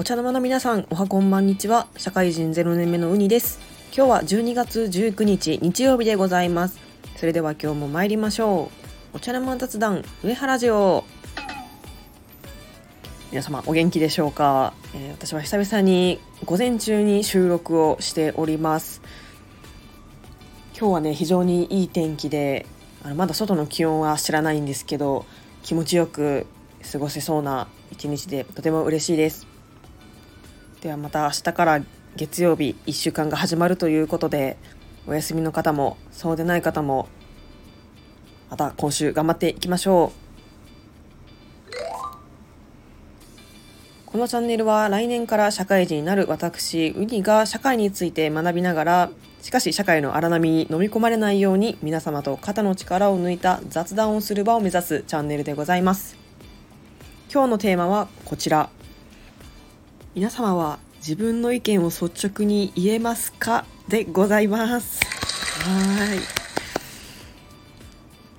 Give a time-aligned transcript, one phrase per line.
[0.00, 1.86] お茶の間の皆さん、おはこんばんにちは。
[1.98, 3.60] 社会人0年目のウニです。
[3.94, 6.80] 今日は12月19日日曜日でございます。
[7.16, 8.70] それでは今日も参りましょ
[9.12, 9.16] う。
[9.18, 11.04] お茶の間雑談上原ジオ。
[13.30, 19.02] 皆様お元気でしょうか、えー、私は久々に午前中に収録をしております。
[20.78, 22.64] 今日はね、非常にいい天気で、
[23.04, 25.26] あのまだ外の気温は知らないんですけど、
[25.62, 26.46] 気持ちよく
[26.90, 29.49] 過ごせそうな一日でとても嬉しいです
[30.80, 31.82] ではまた明日から
[32.16, 34.56] 月曜日1週間が始まるということで
[35.06, 37.08] お休みの方もそうでない方も
[38.48, 40.30] また今週頑張っていきましょう。
[44.06, 49.10] このチャンネルは来年から社会人になる私ウニが社会について学びながら
[49.40, 56.16] しかし社会の荒波に飲み込まれないように皆様と肩の力を抜いた雑談をする場を目指すチャンネルでございます。
[57.32, 58.70] 今日のテーマはこちら。
[60.12, 63.64] 皆様は自分の意見を率直に言えますか？
[63.86, 65.00] でございます。
[65.62, 66.18] はい。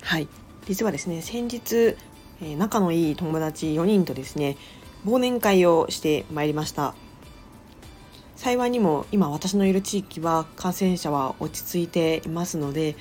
[0.02, 0.28] はい。
[0.66, 1.96] 実はですね先日、
[2.42, 4.58] えー、仲のいい友達4人とですね
[5.06, 6.94] 忘年会をしてまいりました。
[8.36, 12.96] 幸いにも今私のいる地域は感染者は落ち着いていますので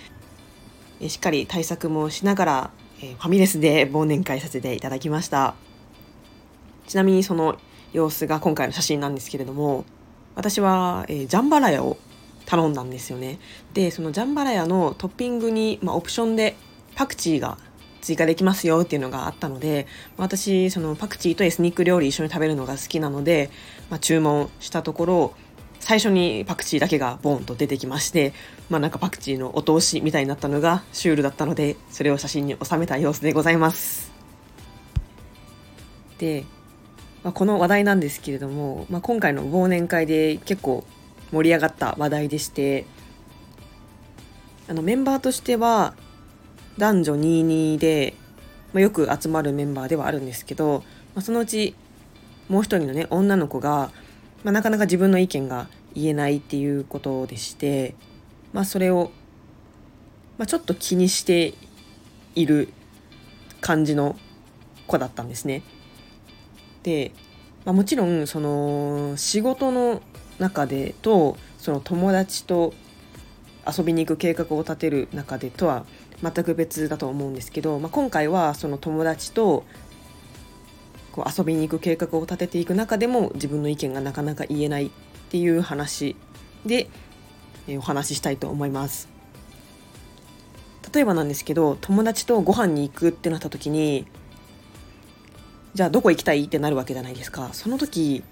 [1.10, 5.56] しっかり対策もしながらファミレスで忘年会させていただきました。
[6.88, 7.58] ちなみにその
[7.94, 9.86] 様子が今回の写真なんですけれども
[10.36, 11.98] 私は、えー、ジャンバラヤを
[12.46, 13.40] 頼んだんですよね。
[13.74, 16.56] でそのジャンバラヤのトッピングに、まあ、オプションで
[16.96, 17.58] パクチーが
[18.02, 23.52] 追加できますよっていうのがあったので私そのパクチーとエスニック料理一緒に食べるのが好きなので、
[23.90, 25.34] まあ、注文したところ
[25.80, 28.34] 最初にパクチーだけがボーンと出てきまして
[28.70, 34.12] まあなんかパクチーのお通しみたいになったのがシュールだったのでそれを写真に収めた様子でございます。
[36.18, 36.46] で
[37.24, 40.86] まあ、この話題なんですけれども、まあ、今回の忘年会で結構
[41.32, 42.86] 盛り上がった話題でして
[44.68, 45.94] あのメンバーとしては
[46.78, 48.16] 男女22で、
[48.74, 50.84] まあ、よく集まるメンバーではあるんですけど、
[51.14, 51.76] まあ、そのうち
[52.50, 53.92] もう一人のね女の子が、
[54.44, 57.96] まあ、なかなか自分の意見が言えないっていうことでして、
[58.54, 59.12] まあ、それを、
[60.38, 61.54] まあ、ちょっと気にして
[62.34, 62.70] いる
[63.60, 64.16] 感じの
[64.88, 65.64] 子だったんですね。
[66.84, 67.12] で、
[67.66, 70.02] まあ、もちろんその仕事の
[70.40, 72.74] 中でとその友達と
[73.66, 75.86] 遊びに行く計画を立てる中でとは
[76.22, 79.64] 全く別だと思うんですけど、まあ、今回はその友達と
[81.12, 84.90] こう遊びに行く計画を立てていく中でも自分の意見がなかなか言えないっ
[85.30, 86.16] ていう話
[86.66, 86.90] で、
[87.68, 89.10] えお話ししたいと思います。
[90.94, 94.06] 例えばなんですけど友達とご飯に行くってなった時に
[95.74, 97.50] じゃあどこ行きたいってなるわけじゃないですか。
[97.54, 98.24] その時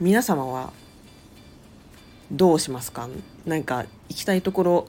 [0.00, 0.72] 皆様は
[2.32, 3.08] どうしますか？
[3.46, 4.88] なんか行きたいところ。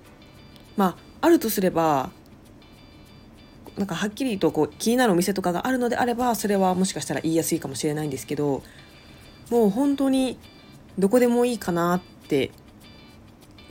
[0.78, 2.09] まああるとすれば
[3.78, 8.63] なんかはっきりとこう気になるお店とかがあるのであればそれはもしかしたら言いやすいかもしれないんですけど
[9.50, 10.38] もう本当に
[10.97, 12.51] どこでもいいかなって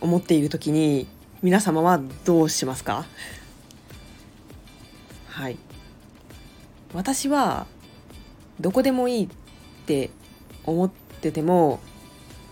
[0.01, 1.07] 思っている時に
[1.43, 3.05] 皆様はどうしますか？
[5.29, 5.57] はい。
[6.95, 7.67] 私は
[8.61, 9.29] どこでもいいっ
[9.87, 10.11] て
[10.65, 10.91] 思っ
[11.21, 11.81] てても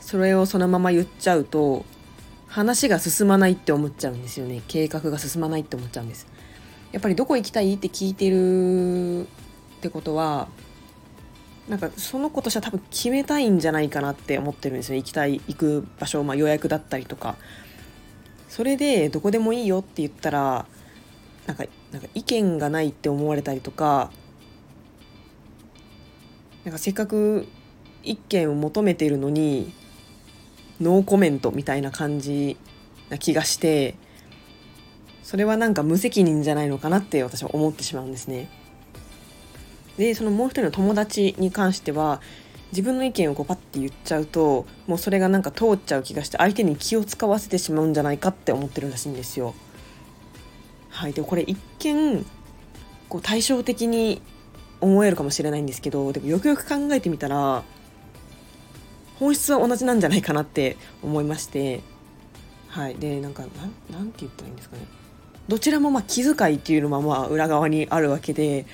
[0.00, 1.84] それをそのまま言っちゃうと
[2.46, 4.62] 話が進まないって思っちゃうんですよね。
[4.66, 6.26] 計画が進まないって思っちゃうんです。
[6.92, 9.26] やっぱりどこ行きたいって聞いてるっ
[9.82, 10.48] てことは
[11.68, 17.36] なんかその子としては多分決めたいんじゃないかなって思ってるんですよ行きたい行く場所、まあ、予約だったりとか。
[18.48, 20.64] それでどこでもいいよって言ったら
[21.46, 24.10] なんかなんか意見がないって思われたりとか
[26.68, 27.48] なんかせっかく
[28.02, 29.72] 一件を求めてるのに
[30.82, 32.58] ノーコメントみたいな感じ
[33.08, 33.94] な気がして
[35.22, 38.50] それはなんか無責任じゃないのかなって私は思ってしまうんですね。
[39.96, 42.20] でそのもう一人の友達に関しては
[42.72, 49.54] 自分の意見をこうパッて言っちゃうともうそれがなんか通っちゃう気がして相手に気を使わせてしまうんじゃないかって思ってるらしいんですよ。
[50.90, 52.26] はい、でこれ一見
[53.08, 54.20] こう対照的に
[54.80, 57.64] 思えるかもしれないんですけどでもよくよく考えてみたら
[59.18, 61.80] 本質は同じなんじゃないかなって 思いまして
[62.68, 62.94] はい。
[62.96, 63.42] でなんか
[63.90, 64.82] なんて言ったらいいんですかね。
[65.48, 68.66] どちらもまあ気遣いっていうのはまあ裏側にあるわけで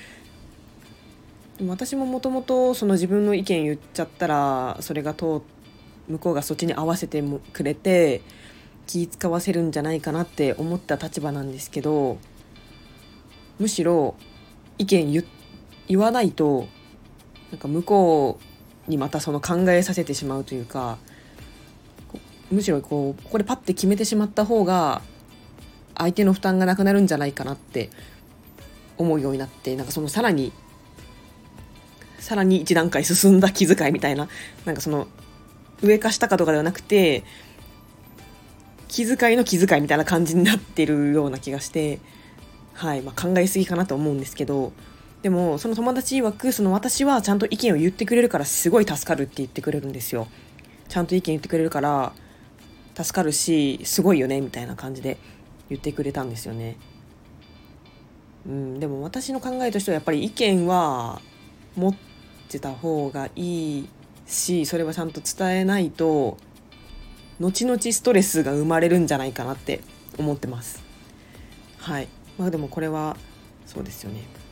[1.57, 5.41] でも私ももともとその自分の意見言っちゃったらそれが通
[6.09, 7.23] 向こうがそっちに合わせて
[7.53, 8.21] くれて
[8.87, 12.17] 気使わせるんじゃないかなって思った立場なんですけど
[13.57, 14.15] むしろ
[14.77, 15.25] 意見言っ
[15.87, 16.67] 言わないと
[17.51, 18.39] なんか向こ
[18.87, 20.97] うにまたその考えさせてしまうというか
[22.51, 25.01] むしろこうここでパッて決めてしまった方が
[25.97, 27.89] 相手の負担がなくなるんじゃないかなって
[28.97, 30.51] 思うようになってなんかそのさらに
[32.19, 34.27] さらに一段階進んだ気遣いみたいな
[34.65, 35.07] なんかその
[35.81, 37.23] 上か下かとかではなくて
[38.87, 41.99] 気遣いの気遣いみたいな感じになってるような気がして、
[42.73, 44.71] はいまあ、考えすぎかなと思うんですけど
[45.25, 50.27] でもその友達曰くその私はちゃんと意見を言ってくれるからすごい助かるって言ってくれるんですよ。
[50.87, 52.13] ちゃんと意見言ってくれるから
[52.93, 55.17] 助かるしすごいよねみたいな感じで
[55.67, 56.77] 言ってくれたんですよね。
[58.45, 61.19] うん、でも私の考えとしてはやっぱり意見は
[61.75, 61.95] 持っ
[62.47, 63.89] てた方がいい
[64.27, 66.37] しそれはちゃんと伝えないと
[67.39, 69.81] 後々ストレスが生まれるんじゃないかなって
[70.19, 70.83] 思ってます。
[71.79, 72.09] はい。
[72.37, 73.17] まあでもこれは
[73.65, 74.44] そうですよね。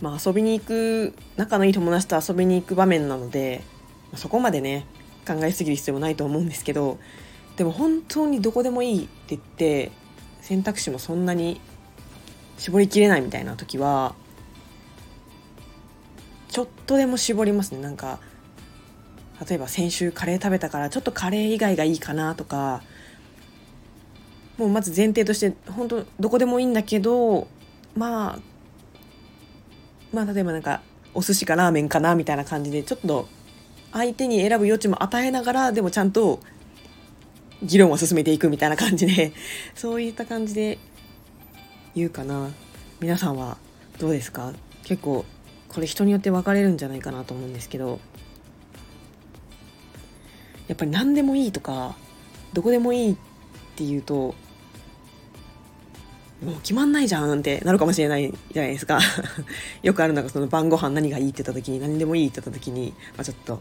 [0.00, 3.62] まあ遊びに行く仲のいい友達と遊びに行く場面なので
[4.14, 4.86] そこまでね
[5.26, 6.98] 考えすぎる必要もないと思うんですけど
[7.56, 9.90] でも本当にどこでもいいって言って
[10.40, 11.60] 選択肢もそんなに
[12.56, 14.14] 絞りきれないみたいな時は
[16.48, 17.80] ちょっとでも絞りますね。
[17.80, 18.20] なんか
[19.46, 22.82] 例えば先週カレー食べたからちょっとカレー以外がいいかなとか
[24.56, 27.46] もうまず前提として本当どこでもいいんだけど
[27.94, 28.38] まあ
[30.12, 30.80] まあ例えばなんか
[31.14, 33.28] お寿司かラーメンかなみたいな感じでちょっと
[33.92, 36.40] 相手に選ぶ余地も与えながらでもちゃんと
[37.62, 39.32] 議論を進めていくみたいな感じで
[39.74, 40.78] そういった感じで
[41.94, 42.50] 言うかな。
[43.00, 43.58] 皆さんは
[43.98, 44.52] どうですか？
[44.84, 45.24] 結構
[45.68, 48.00] これ人によって分かれるんじゃないかなと思うんですけど。
[50.68, 51.96] やっぱり何でもいいとか
[52.52, 53.16] どこでもいいっ
[53.74, 54.34] ていうと
[56.44, 59.00] もう決まんないじゃんってなるかもしれないじゃないですか。
[59.82, 63.54] よくあるのがその晩ご飯何がいいって言った時に何でもいいって言った時に、まあ、ちょっと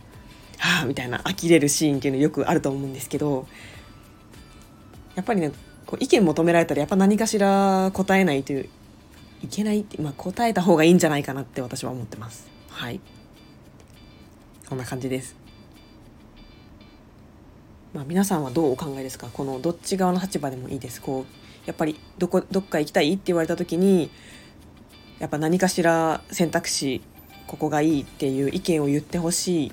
[0.59, 3.47] はあみたいな呆れるシーンっていうのよくあると思うんですけど
[5.15, 5.51] やっぱりね
[5.85, 8.69] こう意見求められたらやっぱ何かしら答えないという
[9.44, 12.47] いけないって、まあ、答えた方がいいんじゃないかなって私は思ってます。
[12.69, 13.00] はい。
[14.68, 15.35] こんな感じです。
[17.94, 19.27] まあ、皆さんはどうお考えですか？
[19.31, 21.01] このどっち側の立場でもいいです。
[21.01, 23.14] こうやっぱりどこどっか行きたい？
[23.14, 24.10] って言われた時に
[25.19, 27.02] やっぱ何かしら選択肢
[27.46, 29.72] ここがいいっていう意見を言ってほしい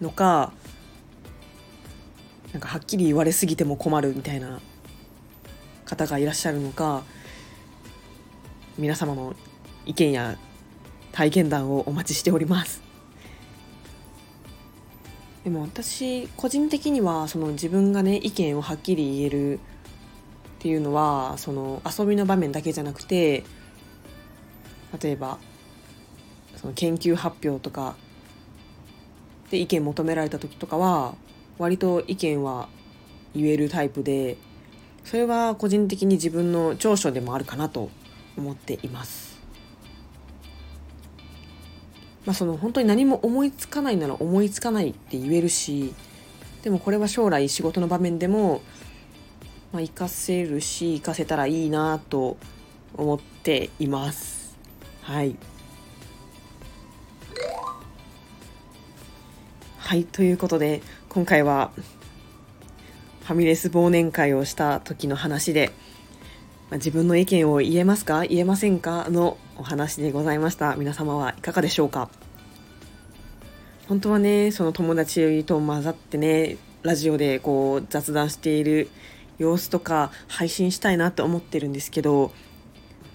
[0.00, 0.52] のか
[2.52, 4.60] なんかはっきり言われすぎても困るみたいな
[5.84, 7.02] 方がいらっしゃるのか
[8.78, 9.34] 皆様の
[9.86, 10.38] 意見や
[11.12, 12.82] 体験談をお待ちしております。
[15.44, 19.60] でも私個人的にはその自分がね意見をはっきり言える
[20.62, 23.42] っていうのはその遊びの場面だけじゃなくて
[25.02, 25.38] 例えば
[26.54, 27.96] その研究発表とか
[29.50, 31.16] で意見求められた時とかは
[31.58, 32.68] 割と意見は
[33.34, 34.36] 言えるタイプで
[35.02, 37.90] それは個人的に自分の長所でもあるかなと
[38.36, 39.32] 思っています。
[42.24, 45.92] まあ、その本当に何も思いつかないなら思いつかないって言えるし
[46.62, 48.62] でもこれは将来仕事の場面でも、
[49.72, 52.36] まあ、活かせるし活かせたらいいなと
[52.94, 54.56] 思っています。
[55.00, 55.36] はい。
[59.78, 61.70] はいということで今回は
[63.24, 65.70] ファミレス忘年会をした時の話で、
[66.70, 68.24] まあ、自分の意見を言えますか？
[68.24, 69.08] 言えませんか？
[69.10, 70.76] のお話でございました。
[70.76, 72.08] 皆様はいかがでしょうか？
[73.88, 78.88] 本当はねその友達と混ざってねラジオでこう雑談している
[79.42, 82.32] 様子とか配信したいなって思ってるんですけど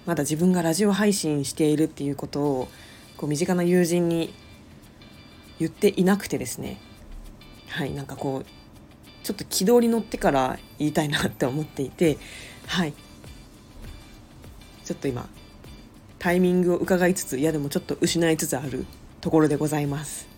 [0.04, 2.68] まだ自分がラジオ配信しているっていうことを
[3.16, 4.32] こう身近な友人に
[5.58, 6.80] 言っていなくてですね。
[7.68, 8.46] はいなんかこう
[9.24, 12.18] ちょっと軌道に乗ってから言いたいなって思っていて
[12.66, 12.94] はい。
[14.84, 15.28] ちょっと今
[16.18, 18.86] タイミングを伺いつついやでもちょっと失いつつある
[19.20, 20.37] ところでございます。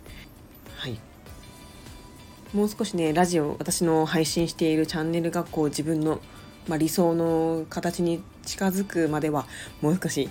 [2.53, 6.21] もう少しねラジオ私の配信しているチャンネルがこう自分の、
[6.67, 9.47] まあ、理想の形に近づくまでは
[9.81, 10.29] もう少し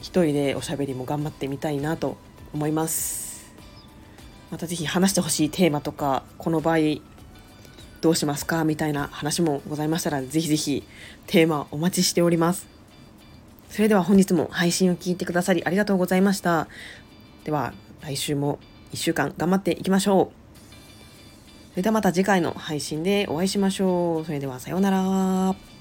[0.00, 2.16] 一人でおしゃべりも頑張ってみたいなと
[2.52, 3.52] 思います
[4.50, 6.78] また是非話してほしいテーマとかこの場合
[8.02, 8.64] どうしますか？
[8.64, 10.82] みたいな話もございましたら、ぜひぜひ
[11.28, 12.66] テーマお待ちしております。
[13.68, 16.66] それでは本日も配信を聞いてくださりありがとうございました。
[17.44, 18.58] では来週も
[18.92, 20.41] 1週間頑張っていきましょう。
[21.72, 24.24] それではまた次回の配信でお会いしましょう。
[24.26, 25.71] それではさようなら。